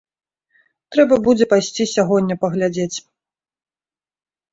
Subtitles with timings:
[0.95, 2.97] Трэба будзе пайсці сягоння паглядзець.